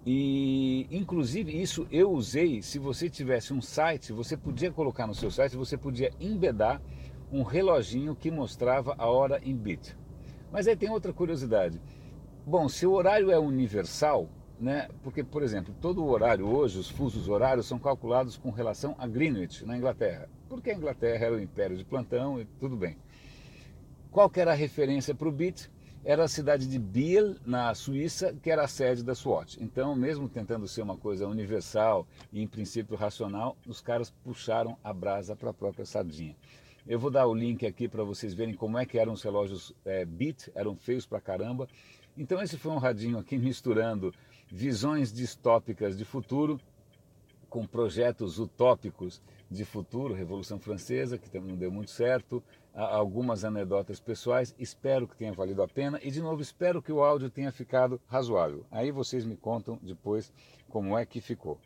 E 0.06 0.86
inclusive 0.92 1.60
isso 1.60 1.88
eu 1.90 2.12
usei, 2.12 2.62
se 2.62 2.78
você 2.78 3.10
tivesse 3.10 3.54
um 3.54 3.62
site, 3.62 4.12
você 4.12 4.36
podia 4.36 4.70
colocar 4.70 5.08
no 5.08 5.16
seu 5.16 5.32
site, 5.32 5.56
você 5.56 5.78
podia 5.78 6.12
embedar 6.20 6.82
um 7.32 7.42
reloginho 7.42 8.16
que 8.16 8.30
mostrava 8.30 8.94
a 8.98 9.08
hora 9.08 9.40
em 9.44 9.56
bit. 9.56 9.98
Mas 10.52 10.68
aí 10.68 10.76
tem 10.76 10.90
outra 10.90 11.12
curiosidade. 11.12 11.82
Bom, 12.46 12.68
se 12.68 12.86
o 12.86 12.92
horário 12.92 13.32
é 13.32 13.40
universal, 13.40 14.28
né? 14.60 14.90
Porque, 15.02 15.24
por 15.24 15.42
exemplo, 15.42 15.74
todo 15.80 16.04
o 16.04 16.10
horário 16.10 16.46
hoje, 16.46 16.78
os 16.78 16.90
fusos 16.90 17.30
horários 17.30 17.66
são 17.66 17.80
calculados 17.80 18.36
com 18.36 18.50
relação 18.50 18.96
a 19.00 19.08
Greenwich, 19.08 19.66
na 19.66 19.78
Inglaterra. 19.78 20.28
Porque 20.50 20.70
a 20.70 20.76
Inglaterra 20.76 21.28
era 21.28 21.36
o 21.36 21.42
império 21.42 21.78
de 21.78 21.86
plantão 21.86 22.42
e 22.42 22.46
tudo 22.60 22.76
bem. 22.76 22.98
Qual 24.12 24.30
que 24.30 24.42
era 24.42 24.52
a 24.52 24.56
referência 24.56 25.16
para 25.16 25.30
o 25.30 25.32
bit? 25.32 25.72
Era 26.04 26.26
a 26.26 26.28
cidade 26.28 26.68
de 26.68 26.78
Biel, 26.78 27.38
na 27.46 27.74
Suíça, 27.74 28.36
que 28.44 28.52
era 28.52 28.66
a 28.66 28.68
sede 28.68 29.06
da 29.06 29.16
SWAT. 29.16 29.58
Então, 29.62 29.96
mesmo 29.96 30.28
tentando 30.28 30.68
ser 30.68 30.82
uma 30.82 30.98
coisa 30.98 31.26
universal 31.26 32.06
e 32.30 32.44
em 32.44 32.48
princípio 32.48 32.98
racional, 32.98 33.56
os 33.66 33.80
caras 33.80 34.10
puxaram 34.22 34.78
a 34.84 34.92
brasa 34.92 35.34
para 35.34 35.52
a 35.52 35.54
própria 35.54 35.86
sardinha. 35.86 36.36
Eu 36.86 37.00
vou 37.00 37.10
dar 37.10 37.26
o 37.28 37.34
link 37.34 37.66
aqui 37.66 37.88
para 37.88 38.04
vocês 38.04 38.34
verem 38.34 38.54
como 38.54 38.78
é 38.78 38.86
que 38.86 39.00
eram 39.00 39.14
os 39.14 39.24
relógios 39.24 39.74
é, 39.86 40.04
bit, 40.04 40.52
eram 40.54 40.76
feios 40.76 41.06
pra 41.06 41.22
caramba. 41.22 41.66
Então 42.18 42.42
esse 42.42 42.58
foi 42.58 42.74
um 42.74 42.78
radinho 42.78 43.18
aqui 43.18 43.38
misturando 43.40 44.14
visões 44.52 45.12
distópicas 45.12 45.98
de 45.98 46.04
futuro 46.04 46.60
com 47.50 47.66
projetos 47.66 48.38
utópicos 48.38 49.22
de 49.50 49.64
futuro, 49.64 50.14
Revolução 50.14 50.60
Francesa, 50.60 51.18
que 51.18 51.40
não 51.40 51.56
deu 51.56 51.72
muito 51.72 51.92
certo, 51.92 52.44
algumas 52.74 53.46
anedotas 53.46 54.00
pessoais, 54.00 54.56
espero 54.58 55.08
que 55.08 55.16
tenha 55.16 55.32
valido 55.32 55.62
a 55.62 55.68
pena 55.68 56.00
e 56.02 56.10
de 56.10 56.20
novo 56.20 56.42
espero 56.42 56.82
que 56.82 56.92
o 56.92 57.04
áudio 57.04 57.30
tenha 57.30 57.52
ficado 57.52 58.02
razoável. 58.08 58.66
Aí 58.72 58.92
vocês 58.92 59.24
me 59.24 59.38
contam 59.38 59.80
depois 59.82 60.34
como 60.68 60.98
é 60.98 61.06
que 61.06 61.22
ficou. 61.22 61.60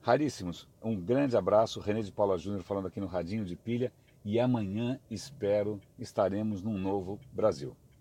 Raríssimos, 0.00 0.68
um 0.80 0.96
grande 0.96 1.36
abraço, 1.36 1.80
René 1.80 2.02
de 2.02 2.12
Paula 2.12 2.38
Júnior 2.38 2.62
falando 2.62 2.86
aqui 2.86 3.00
no 3.00 3.06
Radinho 3.06 3.44
de 3.44 3.56
Pilha 3.56 3.92
e 4.24 4.38
amanhã 4.38 4.98
espero 5.10 5.80
estaremos 5.98 6.62
num 6.62 6.78
novo 6.78 7.18
Brasil. 7.32 7.76